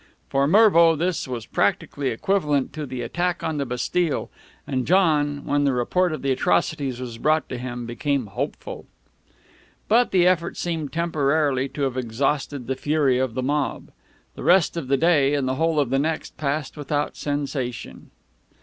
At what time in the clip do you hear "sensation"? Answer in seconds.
17.15-18.09